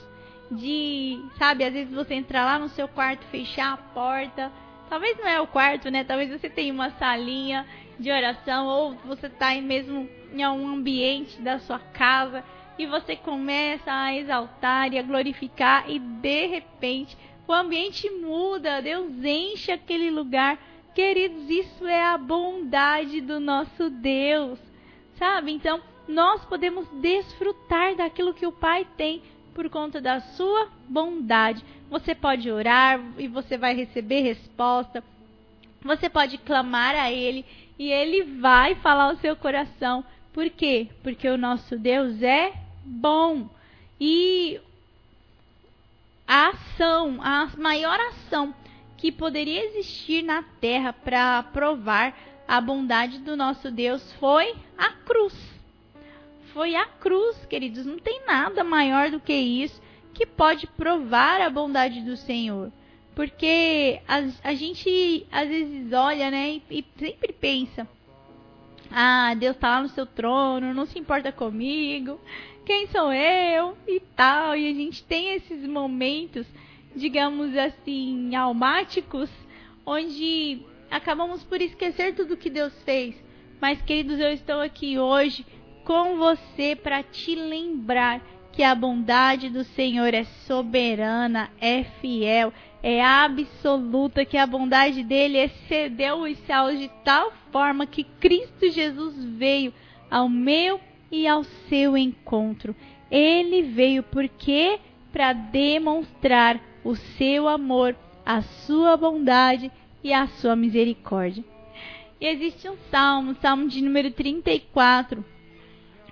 De, 0.52 1.24
sabe, 1.38 1.64
às 1.64 1.72
vezes 1.72 1.94
você 1.94 2.16
entrar 2.16 2.44
lá 2.44 2.60
no 2.60 2.68
seu 2.68 2.88
quarto, 2.88 3.26
fechar 3.28 3.74
a 3.74 3.78
porta, 3.78 4.52
Talvez 4.94 5.18
não 5.18 5.28
é 5.28 5.42
o 5.42 5.48
quarto, 5.48 5.90
né? 5.90 6.04
Talvez 6.04 6.30
você 6.30 6.48
tenha 6.48 6.72
uma 6.72 6.92
salinha 6.92 7.66
de 8.00 8.12
oração 8.12 8.68
ou 8.68 8.94
você 9.06 9.26
está 9.26 9.56
mesmo 9.56 10.08
em 10.32 10.46
um 10.46 10.68
ambiente 10.68 11.42
da 11.42 11.58
sua 11.58 11.80
casa 11.80 12.44
e 12.78 12.86
você 12.86 13.16
começa 13.16 13.92
a 13.92 14.16
exaltar 14.16 14.94
e 14.94 15.00
a 15.00 15.02
glorificar 15.02 15.90
e 15.90 15.98
de 15.98 16.46
repente 16.46 17.18
o 17.48 17.54
ambiente 17.54 18.10
muda, 18.10 18.82
Deus 18.82 19.12
enche 19.24 19.72
aquele 19.72 20.10
lugar. 20.10 20.58
Queridos, 20.96 21.50
isso 21.50 21.86
é 21.86 22.04
a 22.04 22.18
bondade 22.18 23.20
do 23.20 23.40
nosso 23.40 23.90
Deus, 23.90 24.60
sabe? 25.18 25.52
Então, 25.52 25.82
nós 26.08 26.44
podemos 26.46 26.88
desfrutar 27.02 27.96
daquilo 27.96 28.34
que 28.34 28.46
o 28.46 28.52
Pai 28.52 28.88
tem 28.96 29.22
por 29.54 29.70
conta 29.70 30.00
da 30.00 30.20
sua 30.20 30.70
bondade. 30.88 31.64
Você 31.90 32.16
pode 32.16 32.50
orar 32.52 33.00
e 33.18 33.28
você 33.28 33.58
vai 33.58 33.76
receber 33.76 34.22
resposta. 34.22 35.04
Você 35.84 36.10
pode 36.10 36.38
clamar 36.38 36.96
a 36.96 37.12
Ele 37.12 37.46
e 37.78 37.92
Ele 37.92 38.24
vai 38.40 38.76
falar 38.76 39.06
ao 39.06 39.18
seu 39.18 39.36
coração. 39.36 40.04
Por 40.32 40.50
quê? 40.50 40.88
Porque 41.04 41.28
o 41.28 41.38
nosso 41.38 41.78
Deus 41.78 42.22
é 42.22 42.54
bom. 42.84 43.50
E 44.00 44.60
a 46.28 46.50
ação, 46.50 47.20
a 47.22 47.50
maior 47.58 48.00
ação 48.00 48.54
que 48.98 49.12
poderia 49.12 49.66
existir 49.66 50.24
na 50.24 50.44
terra 50.62 50.94
para 50.94 51.44
provar 51.44 52.16
a 52.48 52.60
bondade 52.62 53.20
do 53.20 53.36
nosso 53.36 53.70
Deus 53.72 54.14
foi 54.14 54.56
a 54.78 54.90
cruz 54.92 55.54
foi 56.54 56.76
a 56.76 56.86
cruz, 56.86 57.46
queridos. 57.48 57.86
Não 57.86 57.98
tem 57.98 58.22
nada 58.26 58.64
maior 58.64 59.10
do 59.10 59.20
que 59.20 59.34
isso 59.34 59.82
que 60.14 60.26
pode 60.26 60.68
provar 60.68 61.42
a 61.42 61.50
bondade 61.50 62.02
do 62.02 62.16
Senhor. 62.16 62.72
Porque 63.16 64.00
a, 64.08 64.50
a 64.50 64.54
gente 64.54 65.26
às 65.32 65.48
vezes 65.50 65.92
olha, 65.92 66.32
né, 66.32 66.62
e, 66.70 66.80
e 66.80 66.86
sempre 66.98 67.34
pensa: 67.34 67.88
ah, 68.92 69.34
Deus 69.36 69.56
está 69.56 69.70
lá 69.72 69.82
no 69.82 69.90
seu 69.90 70.06
trono, 70.06 70.74
não 70.74 70.86
se 70.86 70.98
importa 70.98 71.32
comigo, 71.32 72.20
quem 72.66 72.88
sou 72.88 73.12
eu 73.14 73.78
e 73.88 74.00
tal. 74.16 74.56
E 74.56 74.70
a 74.70 74.74
gente 74.74 75.04
tem 75.04 75.34
esses 75.34 75.66
momentos, 75.66 76.46
digamos 76.96 77.56
assim, 77.56 78.36
almáticos, 78.36 79.30
onde 79.86 80.62
acabamos 80.90 81.44
por 81.44 81.62
esquecer 81.62 82.16
tudo 82.16 82.38
que 82.38 82.50
Deus 82.50 82.74
fez. 82.84 83.16
Mas, 83.60 83.82
queridos, 83.82 84.20
eu 84.20 84.32
estou 84.32 84.60
aqui 84.62 85.00
hoje 85.00 85.46
com 85.84 86.18
você 86.18 86.76
para 86.76 87.04
te 87.04 87.36
lembrar 87.36 88.22
que 88.52 88.62
a 88.62 88.76
bondade 88.76 89.50
do 89.50 89.64
Senhor 89.64 90.14
é 90.14 90.24
soberana, 90.46 91.50
é 91.60 91.84
fiel, 92.00 92.54
é 92.84 93.04
absoluta, 93.04 94.26
que 94.26 94.38
a 94.38 94.46
bondade 94.46 95.04
dele 95.04 95.40
excedeu 95.40 96.22
os 96.22 96.38
céus 96.40 96.78
de 96.78 96.90
tal 97.04 97.34
forma 97.52 97.88
que 97.88 98.04
Cristo 98.04 98.70
Jesus 98.70 99.16
veio 99.24 99.74
ao 100.10 100.30
meu 100.30 100.80
e 101.14 101.28
ao 101.28 101.44
seu 101.70 101.96
encontro. 101.96 102.76
Ele 103.12 103.62
veio 103.62 104.02
porque 104.02 104.80
para 105.12 105.32
demonstrar 105.32 106.60
o 106.84 106.96
seu 106.96 107.48
amor, 107.48 107.96
a 108.26 108.42
sua 108.42 108.98
bondade 108.98 109.72
e 110.04 110.12
a 110.12 110.26
sua 110.26 110.56
misericórdia. 110.56 111.46
E 112.20 112.26
existe 112.26 112.68
um 112.68 112.76
salmo, 112.90 113.36
salmo 113.36 113.68
de 113.68 113.80
número 113.80 114.10
34, 114.10 115.24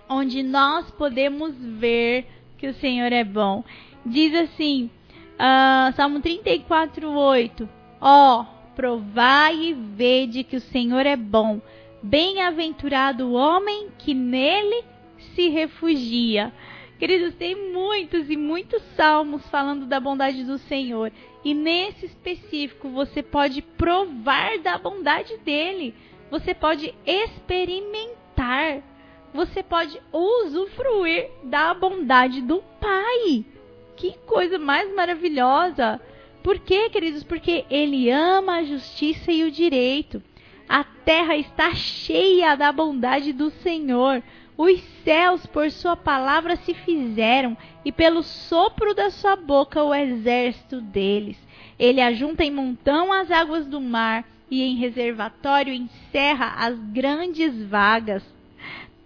onde 0.08 0.44
nós 0.44 0.92
podemos 0.92 1.56
ver 1.58 2.28
que 2.60 2.68
o 2.68 2.74
Senhor 2.76 3.12
é 3.12 3.24
bom. 3.24 3.64
Diz 4.06 4.36
assim, 4.36 4.88
uh, 5.34 5.92
Salmo 5.96 6.20
34, 6.20 7.10
8: 7.10 7.68
Ó, 8.00 8.42
oh, 8.42 8.46
provai 8.76 9.56
e 9.56 9.74
vede 9.74 10.44
que 10.44 10.58
o 10.58 10.62
Senhor 10.62 11.08
é 11.08 11.16
bom. 11.16 11.60
Bem-aventurado 12.04 13.28
o 13.28 13.34
homem 13.34 13.90
que 13.98 14.14
nele 14.14 14.91
se 15.36 15.50
refugia. 15.50 16.54
Queridos, 17.00 17.34
tem 17.36 17.74
muitos 17.74 18.30
e 18.30 18.38
muitos 18.38 18.82
salmos 18.96 19.48
falando 19.50 19.86
da 19.86 20.00
bondade 20.00 20.44
do 20.44 20.58
Senhor. 20.58 21.12
E 21.44 21.54
nesse 21.54 22.06
específico, 22.06 22.90
você 22.90 23.24
pode 23.24 23.62
provar 23.62 24.60
da 24.60 24.78
bondade 24.78 25.38
dele. 25.38 25.96
Você 26.30 26.54
pode 26.54 26.94
experimentar 27.06 28.84
você 29.34 29.64
pode 29.64 30.00
usufruir 30.12 31.30
da 31.44 31.74
bondade 31.74 32.42
do 32.42 32.62
Pai. 32.80 33.46
Que 33.96 34.18
coisa 34.26 34.60
mais 34.60 34.94
maravilhosa! 34.94 36.02
Por 36.44 36.60
quê, 36.60 36.90
queridos? 36.90 37.24
Porque 37.24 37.66
Ele 37.70 38.10
ama 38.10 38.58
a 38.58 38.64
justiça 38.64 39.32
e 39.32 39.44
o 39.44 39.52
direito. 39.52 40.22
A 40.68 40.84
terra 40.84 41.38
está 41.38 41.74
cheia 41.76 42.56
da 42.56 42.72
bondade 42.72 43.32
do 43.32 43.50
Senhor. 43.50 44.24
Os 44.58 44.82
céus, 45.04 45.46
por 45.46 45.72
Sua 45.72 45.96
palavra, 45.96 46.56
se 46.58 46.74
fizeram, 46.74 47.58
e 47.84 47.92
pelo 47.92 48.22
sopro 48.22 48.94
da 48.94 49.10
Sua 49.10 49.36
boca, 49.36 49.84
o 49.84 49.94
exército 49.94 50.82
deles. 50.82 51.38
Ele 51.80 52.02
ajunta 52.02 52.44
em 52.44 52.52
montão 52.52 53.12
as 53.12 53.32
águas 53.32 53.66
do 53.66 53.82
mar, 53.82 54.26
e 54.50 54.62
em 54.62 54.76
reservatório 54.76 55.74
encerra 55.74 56.56
as 56.58 56.78
grandes 56.78 57.64
vagas. 57.64 58.24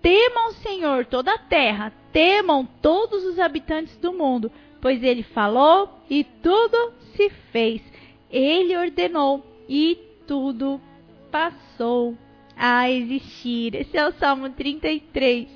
Tema 0.01 0.49
o 0.49 0.53
Senhor 0.53 1.05
toda 1.05 1.33
a 1.33 1.37
terra, 1.37 1.93
temam 2.11 2.67
todos 2.81 3.23
os 3.23 3.39
habitantes 3.39 3.95
do 3.97 4.11
mundo, 4.11 4.51
pois 4.81 5.03
ele 5.03 5.23
falou 5.23 5.89
e 6.09 6.23
tudo 6.23 6.93
se 7.15 7.29
fez. 7.51 7.81
Ele 8.29 8.75
ordenou 8.75 9.43
e 9.69 9.97
tudo 10.27 10.81
passou 11.31 12.17
a 12.57 12.89
existir. 12.89 13.75
Esse 13.75 13.97
é 13.97 14.07
o 14.07 14.13
Salmo 14.13 14.50
33. 14.50 15.47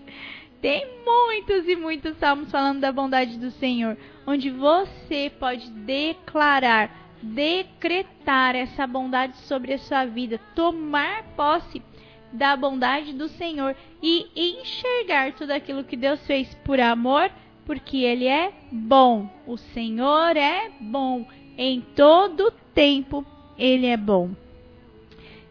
Tem 0.61 0.85
muitos 1.05 1.67
e 1.67 1.75
muitos 1.75 2.17
salmos 2.17 2.51
falando 2.51 2.81
da 2.81 2.91
bondade 2.91 3.37
do 3.37 3.49
Senhor, 3.51 3.97
onde 4.27 4.49
você 4.49 5.31
pode 5.39 5.69
declarar, 5.71 7.15
decretar 7.21 8.55
essa 8.55 8.85
bondade 8.85 9.37
sobre 9.37 9.73
a 9.73 9.77
sua 9.77 10.05
vida, 10.05 10.39
tomar 10.55 11.23
posse 11.35 11.81
da 12.31 12.55
bondade 12.55 13.13
do 13.13 13.27
Senhor 13.29 13.75
e 14.03 14.27
enxergar 14.35 15.33
tudo 15.33 15.51
aquilo 15.51 15.83
que 15.83 15.95
Deus 15.95 16.25
fez 16.27 16.53
por 16.65 16.79
amor, 16.79 17.31
porque 17.65 17.97
Ele 17.97 18.27
é 18.27 18.51
bom. 18.71 19.29
O 19.47 19.57
Senhor 19.57 20.35
é 20.35 20.69
bom. 20.79 21.25
Em 21.57 21.81
todo 21.95 22.53
tempo 22.73 23.25
Ele 23.57 23.87
é 23.87 23.97
bom. 23.97 24.31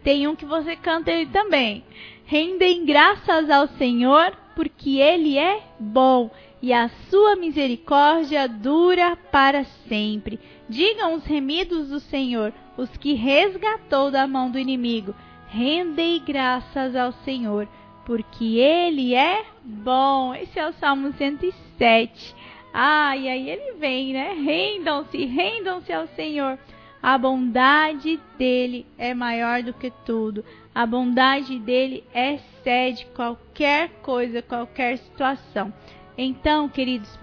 Tem 0.08 0.26
um 0.26 0.34
que 0.34 0.46
você 0.46 0.74
canta 0.74 1.10
ele 1.10 1.26
também. 1.26 1.84
Rendem 2.24 2.86
graças 2.86 3.50
ao 3.50 3.68
Senhor, 3.68 4.34
porque 4.56 4.96
Ele 4.96 5.36
é 5.36 5.60
bom 5.78 6.30
e 6.62 6.72
a 6.72 6.88
sua 7.10 7.36
misericórdia 7.36 8.48
dura 8.48 9.18
para 9.30 9.64
sempre. 9.86 10.40
Digam 10.66 11.12
os 11.12 11.26
remidos 11.26 11.90
do 11.90 12.00
Senhor, 12.00 12.54
os 12.78 12.88
que 12.96 13.12
resgatou 13.12 14.10
da 14.10 14.26
mão 14.26 14.50
do 14.50 14.58
inimigo 14.58 15.14
rendei 15.48 16.20
graças 16.20 16.96
ao 16.96 17.12
Senhor, 17.12 17.68
porque 18.06 18.56
Ele 18.56 19.14
é 19.14 19.44
bom. 19.62 20.34
Esse 20.34 20.58
é 20.58 20.66
o 20.66 20.72
Salmo 20.72 21.12
107. 21.12 22.34
Ah, 22.72 23.14
e 23.14 23.28
aí 23.28 23.50
ele 23.50 23.74
vem, 23.74 24.14
né? 24.14 24.32
Rendam-se, 24.32 25.26
rendam-se 25.26 25.92
ao 25.92 26.06
Senhor. 26.08 26.58
A 27.02 27.16
bondade 27.16 28.20
dele 28.36 28.86
é 28.96 29.14
maior 29.14 29.62
do 29.62 29.72
que 29.72 29.90
tudo. 30.04 30.44
A 30.74 30.84
bondade 30.84 31.58
dele 31.58 32.04
excede 32.14 33.06
qualquer 33.14 33.90
coisa, 34.02 34.42
qualquer 34.42 34.98
situação. 34.98 35.72
Então, 36.16 36.68
queridos, 36.68 37.18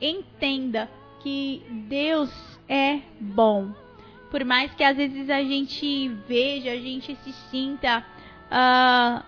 entenda 0.00 0.90
que 1.20 1.62
Deus 1.88 2.32
é 2.68 3.00
bom 3.20 3.72
por 4.32 4.46
mais 4.46 4.74
que 4.74 4.82
às 4.82 4.96
vezes 4.96 5.28
a 5.28 5.42
gente 5.42 6.08
veja, 6.26 6.72
a 6.72 6.76
gente 6.76 7.14
se 7.16 7.32
sinta 7.50 8.02
uh, 8.50 9.22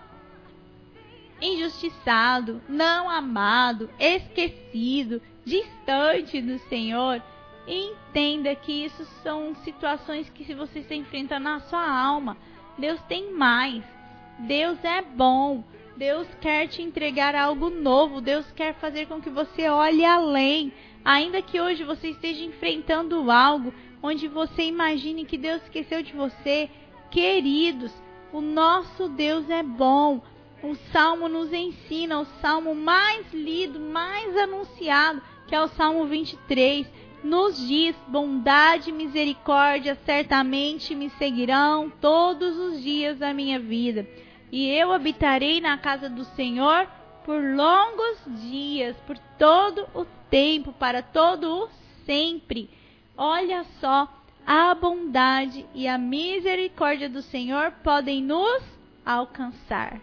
injustiçado, 1.39 2.59
não 2.67 3.07
amado, 3.07 3.87
esquecido, 3.99 5.21
distante 5.45 6.41
do 6.41 6.57
Senhor, 6.67 7.21
entenda 7.67 8.53
que 8.55 8.85
isso 8.85 9.03
são 9.23 9.55
situações 9.55 10.29
que 10.29 10.53
você 10.53 10.83
se 10.83 10.95
enfrenta 10.95 11.39
na 11.39 11.59
sua 11.61 11.87
alma, 11.87 12.37
Deus 12.77 13.01
tem 13.03 13.31
mais. 13.33 13.83
Deus 14.39 14.83
é 14.83 15.01
bom. 15.01 15.63
Deus 15.95 16.27
quer 16.41 16.67
te 16.67 16.81
entregar 16.81 17.35
algo 17.35 17.69
novo. 17.69 18.19
Deus 18.19 18.51
quer 18.51 18.73
fazer 18.75 19.07
com 19.07 19.21
que 19.21 19.29
você 19.29 19.69
olhe 19.69 20.03
além. 20.03 20.73
Ainda 21.03 21.41
que 21.41 21.59
hoje 21.59 21.83
você 21.83 22.09
esteja 22.09 22.43
enfrentando 22.43 23.31
algo, 23.31 23.73
onde 24.01 24.27
você 24.27 24.63
imagine 24.63 25.23
que 25.23 25.37
Deus 25.37 25.61
esqueceu 25.63 26.03
de 26.03 26.13
você. 26.13 26.69
Queridos, 27.09 27.93
o 28.33 28.41
nosso 28.41 29.07
Deus 29.07 29.49
é 29.49 29.63
bom. 29.63 30.21
O 30.61 30.75
salmo 30.91 31.29
nos 31.29 31.53
ensina, 31.53 32.19
o 32.19 32.25
salmo 32.41 32.75
mais 32.75 33.31
lido, 33.31 33.79
mais 33.79 34.35
anunciado, 34.35 35.21
que 35.47 35.55
é 35.55 35.61
o 35.61 35.67
salmo 35.69 36.05
23, 36.05 36.87
nos 37.23 37.57
diz: 37.67 37.95
bondade 38.07 38.89
e 38.89 38.93
misericórdia 38.93 39.95
certamente 40.05 40.95
me 40.95 41.09
seguirão 41.11 41.89
todos 41.89 42.57
os 42.57 42.81
dias 42.81 43.17
da 43.19 43.33
minha 43.33 43.59
vida, 43.59 44.07
e 44.51 44.69
eu 44.69 44.91
habitarei 44.91 45.59
na 45.59 45.77
casa 45.77 46.09
do 46.09 46.23
Senhor 46.23 46.87
por 47.25 47.41
longos 47.41 48.19
dias, 48.49 48.95
por 49.07 49.17
todo 49.39 49.87
o 49.93 50.05
tempo, 50.29 50.71
para 50.73 51.01
todo 51.01 51.63
o 51.63 51.69
sempre. 52.05 52.69
Olha 53.17 53.63
só, 53.79 54.07
a 54.45 54.75
bondade 54.75 55.65
e 55.73 55.87
a 55.87 55.97
misericórdia 55.97 57.09
do 57.09 57.21
Senhor 57.21 57.71
podem 57.83 58.21
nos 58.21 58.61
alcançar. 59.03 59.99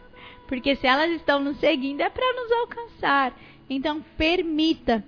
Porque 0.48 0.74
se 0.74 0.86
elas 0.86 1.10
estão 1.12 1.38
nos 1.38 1.58
seguindo, 1.58 2.00
é 2.00 2.10
para 2.10 2.32
nos 2.34 2.52
alcançar. 2.52 3.32
Então, 3.70 4.04
permita 4.18 5.04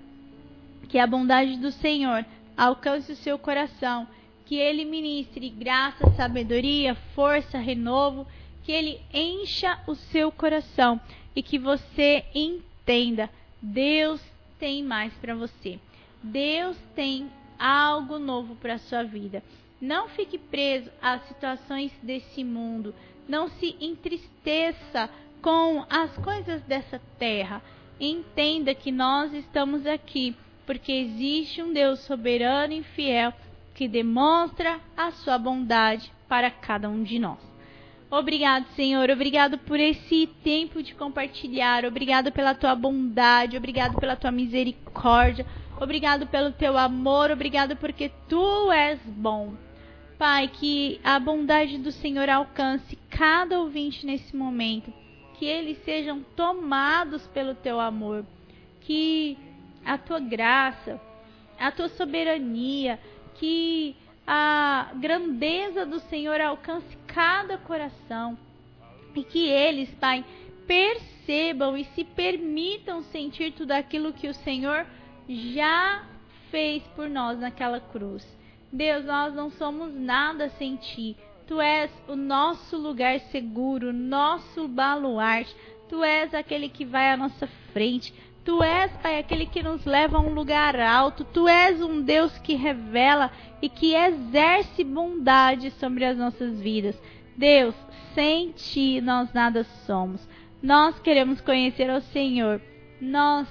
que 0.85 0.97
a 0.99 1.07
bondade 1.07 1.57
do 1.57 1.71
Senhor 1.71 2.25
alcance 2.55 3.11
o 3.11 3.15
seu 3.15 3.37
coração, 3.37 4.07
que 4.45 4.55
ele 4.55 4.85
ministre 4.85 5.49
graça, 5.49 6.09
sabedoria, 6.11 6.95
força, 7.13 7.57
renovo, 7.57 8.27
que 8.63 8.71
ele 8.71 8.99
encha 9.13 9.79
o 9.87 9.95
seu 9.95 10.31
coração 10.31 10.99
e 11.35 11.43
que 11.43 11.59
você 11.59 12.23
entenda: 12.33 13.29
Deus 13.61 14.21
tem 14.59 14.83
mais 14.83 15.13
para 15.13 15.35
você. 15.35 15.79
Deus 16.23 16.77
tem 16.95 17.29
algo 17.59 18.17
novo 18.17 18.55
para 18.55 18.77
sua 18.77 19.03
vida. 19.03 19.43
Não 19.79 20.09
fique 20.09 20.37
preso 20.37 20.89
às 21.01 21.27
situações 21.27 21.91
desse 22.01 22.43
mundo. 22.43 22.95
Não 23.27 23.47
se 23.47 23.75
entristeça 23.79 25.09
com 25.41 25.85
as 25.89 26.15
coisas 26.17 26.61
dessa 26.63 26.99
terra. 27.19 27.61
Entenda 27.99 28.73
que 28.73 28.91
nós 28.91 29.33
estamos 29.33 29.85
aqui 29.85 30.35
porque 30.65 30.91
existe 30.91 31.61
um 31.61 31.71
Deus 31.71 31.99
soberano 32.01 32.73
e 32.73 32.83
fiel 32.83 33.33
que 33.73 33.87
demonstra 33.87 34.79
a 34.95 35.11
sua 35.11 35.37
bondade 35.37 36.11
para 36.27 36.49
cada 36.49 36.89
um 36.89 37.03
de 37.03 37.19
nós. 37.19 37.39
Obrigado, 38.09 38.65
Senhor. 38.75 39.09
Obrigado 39.09 39.57
por 39.57 39.79
esse 39.79 40.27
tempo 40.43 40.81
de 40.81 40.93
compartilhar. 40.95 41.85
Obrigado 41.85 42.31
pela 42.31 42.55
tua 42.55 42.75
bondade. 42.75 43.57
Obrigado 43.57 43.99
pela 43.99 44.15
tua 44.15 44.31
misericórdia. 44.31 45.45
Obrigado 45.79 46.25
pelo 46.27 46.53
teu 46.53 46.77
amor, 46.77 47.31
obrigado 47.31 47.75
porque 47.75 48.09
tu 48.29 48.71
és 48.71 48.99
bom. 49.05 49.53
Pai, 50.17 50.47
que 50.47 51.01
a 51.03 51.19
bondade 51.19 51.77
do 51.77 51.91
Senhor 51.91 52.29
alcance 52.29 52.97
cada 53.09 53.59
ouvinte 53.59 54.05
nesse 54.05 54.33
momento, 54.33 54.91
que 55.37 55.45
eles 55.45 55.77
sejam 55.83 56.23
tomados 56.33 57.27
pelo 57.27 57.53
teu 57.53 57.81
amor, 57.81 58.25
que 58.81 59.37
a 59.85 59.97
tua 59.97 60.19
graça, 60.19 60.99
a 61.59 61.71
tua 61.71 61.89
soberania, 61.89 62.99
que 63.35 63.95
a 64.27 64.91
grandeza 64.95 65.85
do 65.85 65.99
Senhor 65.99 66.41
alcance 66.41 66.97
cada 67.07 67.57
coração 67.57 68.37
e 69.15 69.23
que 69.23 69.47
eles, 69.47 69.89
Pai, 69.95 70.25
percebam 70.65 71.77
e 71.77 71.85
se 71.85 72.03
permitam 72.03 73.03
sentir 73.03 73.51
tudo 73.53 73.71
aquilo 73.71 74.13
que 74.13 74.27
o 74.27 74.33
Senhor 74.33 74.85
já 75.29 76.03
fez 76.49 76.83
por 76.95 77.09
nós 77.09 77.39
naquela 77.39 77.79
cruz. 77.79 78.25
Deus, 78.71 79.05
nós 79.05 79.33
não 79.33 79.49
somos 79.51 79.93
nada 79.93 80.49
sem 80.49 80.75
ti. 80.75 81.15
Tu 81.47 81.61
és 81.61 81.91
o 82.07 82.15
nosso 82.15 82.75
lugar 82.77 83.19
seguro, 83.19 83.93
nosso 83.93 84.67
baluarte. 84.67 85.55
Tu 85.87 86.03
és 86.03 86.33
aquele 86.33 86.67
que 86.67 86.83
vai 86.83 87.11
à 87.11 87.17
nossa 87.17 87.47
frente. 87.71 88.13
Tu 88.45 88.63
és, 88.63 88.91
Pai, 89.01 89.17
aquele 89.17 89.47
que 89.47 89.63
nos 89.63 89.83
leva 89.85 90.17
a 90.17 90.21
um 90.21 90.31
lugar 90.33 90.79
alto. 90.79 91.25
Tu 91.25 91.47
és 91.47 91.81
um 91.81 91.99
Deus 91.99 92.37
que 92.37 92.53
revela 92.53 93.31
e 93.59 93.67
que 93.67 93.95
exerce 93.95 94.83
bondade 94.83 95.71
sobre 95.71 96.05
as 96.05 96.15
nossas 96.15 96.61
vidas. 96.61 96.95
Deus, 97.35 97.75
sem 98.13 98.51
ti 98.51 99.01
nós 99.01 99.33
nada 99.33 99.63
somos. 99.85 100.25
Nós 100.61 100.99
queremos 100.99 101.41
conhecer 101.41 101.89
ao 101.89 102.01
Senhor. 102.01 102.61
Nós 103.01 103.47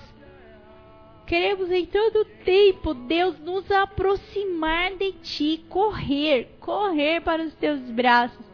Queremos 1.27 1.71
em 1.71 1.87
todo 1.87 2.27
tempo, 2.45 2.93
Deus, 2.93 3.39
nos 3.39 3.71
aproximar 3.71 4.95
de 4.95 5.13
Ti, 5.13 5.65
correr, 5.71 6.55
correr 6.61 7.23
para 7.23 7.43
os 7.43 7.55
Teus 7.55 7.81
braços, 7.91 8.45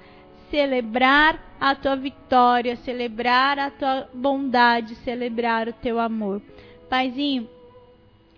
celebrar 0.50 1.56
a 1.60 1.74
Tua 1.74 1.96
vitória, 1.96 2.76
celebrar 2.76 3.58
a 3.58 3.70
Tua 3.70 4.08
bondade, 4.12 4.94
celebrar 4.96 5.68
o 5.68 5.72
Teu 5.72 5.98
amor. 5.98 6.42
Paizinho, 6.88 7.48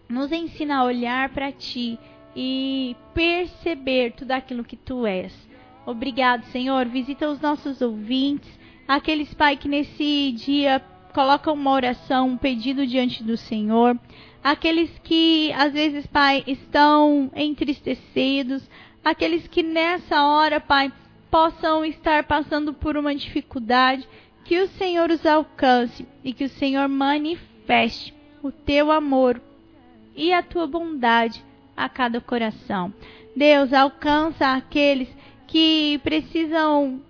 nos 0.08 0.30
ensina 0.30 0.78
a 0.78 0.84
olhar 0.84 1.30
para 1.30 1.50
Ti 1.50 1.98
e 2.36 2.96
perceber 3.14 4.12
tudo 4.12 4.32
aquilo 4.32 4.64
que 4.64 4.76
Tu 4.76 5.06
és. 5.06 5.32
Obrigado, 5.84 6.44
Senhor. 6.46 6.86
Visita 6.86 7.28
os 7.28 7.40
nossos 7.40 7.80
ouvintes, 7.80 8.58
aqueles, 8.86 9.32
Pai, 9.34 9.56
que 9.56 9.68
nesse 9.68 10.32
dia 10.32 10.80
colocam 11.12 11.54
uma 11.54 11.72
oração, 11.72 12.28
um 12.28 12.36
pedido 12.36 12.86
diante 12.86 13.22
do 13.22 13.36
Senhor. 13.36 13.98
Aqueles 14.42 14.90
que 15.02 15.52
às 15.52 15.72
vezes, 15.72 16.06
Pai, 16.06 16.42
estão 16.46 17.30
entristecidos, 17.34 18.68
aqueles 19.04 19.46
que 19.46 19.62
nessa 19.62 20.26
hora, 20.26 20.60
Pai, 20.60 20.92
possam 21.32 21.82
estar 21.82 22.24
passando 22.24 22.74
por 22.74 22.94
uma 22.94 23.14
dificuldade, 23.14 24.06
que 24.44 24.60
o 24.60 24.68
Senhor 24.68 25.10
os 25.10 25.24
alcance 25.24 26.06
e 26.22 26.34
que 26.34 26.44
o 26.44 26.48
Senhor 26.48 26.86
manifeste 26.88 28.14
o 28.42 28.52
teu 28.52 28.92
amor 28.92 29.40
e 30.14 30.30
a 30.30 30.42
tua 30.42 30.66
bondade 30.66 31.42
a 31.74 31.88
cada 31.88 32.20
coração. 32.20 32.92
Deus 33.34 33.72
alcança 33.72 34.52
aqueles 34.52 35.08
que 35.46 35.98
precisam 36.04 37.00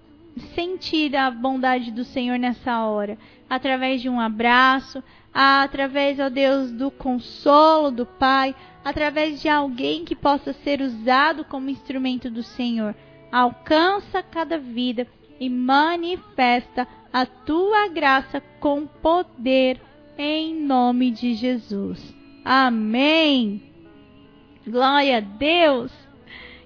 sentir 0.54 1.16
a 1.16 1.28
bondade 1.28 1.90
do 1.90 2.04
Senhor 2.04 2.38
nessa 2.38 2.84
hora, 2.84 3.18
através 3.50 4.00
de 4.00 4.08
um 4.08 4.20
abraço, 4.20 5.02
através, 5.34 6.20
ó 6.20 6.28
Deus, 6.28 6.70
do 6.70 6.92
consolo 6.92 7.90
do 7.90 8.06
Pai, 8.06 8.54
através 8.84 9.42
de 9.42 9.48
alguém 9.48 10.04
que 10.04 10.14
possa 10.14 10.52
ser 10.52 10.80
usado 10.80 11.44
como 11.44 11.70
instrumento 11.70 12.30
do 12.30 12.44
Senhor. 12.44 12.94
Alcança 13.32 14.22
cada 14.22 14.58
vida 14.58 15.06
e 15.40 15.48
manifesta 15.48 16.86
a 17.10 17.24
tua 17.24 17.88
graça 17.88 18.42
com 18.60 18.86
poder 18.86 19.80
em 20.18 20.54
nome 20.54 21.10
de 21.10 21.32
Jesus. 21.32 22.14
Amém. 22.44 23.62
Glória 24.66 25.16
a 25.16 25.20
Deus. 25.20 25.90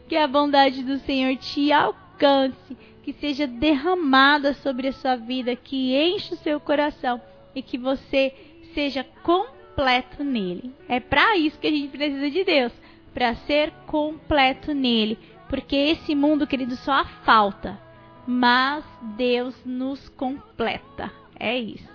Que 0.08 0.16
a 0.16 0.26
bondade 0.26 0.82
do 0.82 0.98
Senhor 0.98 1.36
te 1.36 1.72
alcance, 1.72 2.76
que 3.02 3.12
seja 3.12 3.46
derramada 3.46 4.52
sobre 4.54 4.88
a 4.88 4.92
sua 4.92 5.16
vida, 5.16 5.56
que 5.56 5.96
enche 5.96 6.34
o 6.34 6.38
seu 6.38 6.60
coração 6.60 7.20
e 7.54 7.62
que 7.62 7.78
você 7.78 8.34
seja 8.74 9.04
completo 9.22 10.22
nele. 10.22 10.72
É 10.88 11.00
para 11.00 11.36
isso 11.36 11.58
que 11.58 11.66
a 11.66 11.70
gente 11.70 11.96
precisa 11.96 12.30
de 12.30 12.44
Deus, 12.44 12.72
para 13.14 13.34
ser 13.34 13.72
completo 13.86 14.74
nele, 14.74 15.18
porque 15.48 15.76
esse 15.76 16.14
mundo, 16.14 16.46
querido, 16.46 16.76
só 16.76 16.92
há 16.92 17.04
falta, 17.04 17.78
mas 18.26 18.84
Deus 19.16 19.54
nos 19.64 20.08
completa. 20.10 21.12
É 21.38 21.56
isso. 21.56 21.88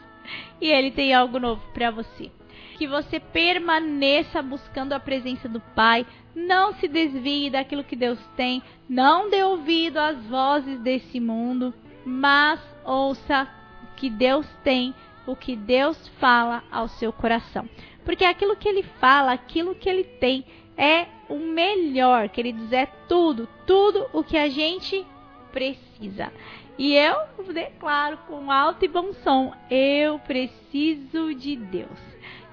E 0.60 0.68
ele 0.68 0.92
tem 0.92 1.14
algo 1.14 1.40
novo 1.40 1.62
para 1.74 1.92
você. 1.92 2.32
Que 2.78 2.88
você 2.88 3.20
permaneça 3.20 4.42
buscando 4.42 4.94
a 4.94 5.00
presença 5.00 5.48
do 5.48 5.60
Pai, 5.60 6.06
não 6.36 6.74
se 6.74 6.88
desvie 6.88 7.50
daquilo 7.50 7.84
que 7.84 7.96
Deus 7.96 8.20
tem, 8.36 8.64
não 8.88 9.30
dê 9.30 9.44
ouvido 9.44 9.98
às 9.98 10.24
vozes 10.26 10.80
desse 10.80 11.20
mundo, 11.20 11.74
mas 12.06 12.60
ouça 12.86 13.48
o 13.84 13.96
que 13.96 14.10
Deus 14.10 14.48
tem 14.64 14.96
o 15.26 15.36
que 15.36 15.56
Deus 15.56 16.08
fala 16.20 16.64
ao 16.72 16.88
seu 16.88 17.14
coração. 17.14 17.68
Porque 18.04 18.26
aquilo 18.26 18.56
que 18.56 18.68
ele 18.68 18.84
fala, 19.00 19.32
aquilo 19.32 19.76
que 19.76 19.90
ele 19.90 20.04
tem, 20.04 20.46
é 20.78 21.08
o 21.30 21.38
melhor, 21.38 22.30
queridos, 22.30 22.72
é 22.72 22.86
tudo, 23.08 23.48
tudo 23.66 24.08
o 24.14 24.24
que 24.24 24.38
a 24.38 24.50
gente 24.50 25.06
precisa. 25.52 26.32
E 26.78 26.96
eu 26.96 27.16
declaro 27.54 28.18
com 28.28 28.52
alto 28.52 28.84
e 28.84 28.88
bom 28.88 29.14
som: 29.14 29.54
eu 29.70 30.20
preciso 30.20 31.34
de 31.36 31.56
Deus. 31.56 32.00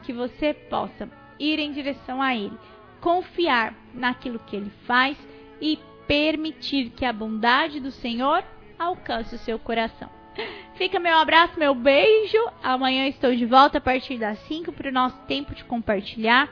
Que 0.03 0.13
você 0.13 0.55
possa 0.55 1.09
ir 1.39 1.59
em 1.59 1.73
direção 1.73 2.23
a 2.23 2.35
Ele, 2.35 2.57
confiar 3.01 3.75
naquilo 3.93 4.39
que 4.39 4.57
Ele 4.57 4.71
faz 4.87 5.17
e 5.61 5.79
permitir 6.07 6.91
que 6.91 7.05
a 7.05 7.13
bondade 7.13 7.79
do 7.79 7.91
Senhor 7.91 8.43
alcance 8.79 9.35
o 9.35 9.39
seu 9.39 9.59
coração. 9.59 10.11
Fica 10.75 11.01
meu 11.01 11.17
abraço, 11.17 11.59
meu 11.59 11.75
beijo. 11.75 12.39
Amanhã 12.63 13.07
estou 13.07 13.35
de 13.35 13.45
volta 13.45 13.79
a 13.79 13.81
partir 13.81 14.17
das 14.17 14.39
5 14.41 14.73
para 14.73 14.89
o 14.89 14.93
nosso 14.93 15.19
tempo 15.27 15.55
de 15.55 15.65
compartilhar. 15.65 16.49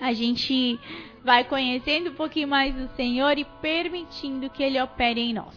A 0.00 0.12
gente 0.12 0.78
vai 1.24 1.44
conhecendo 1.44 2.10
um 2.10 2.14
pouquinho 2.14 2.48
mais 2.48 2.74
do 2.74 2.88
Senhor 2.94 3.38
e 3.38 3.44
permitindo 3.60 4.50
que 4.50 4.62
Ele 4.62 4.80
opere 4.80 5.20
em 5.20 5.34
nós. 5.34 5.54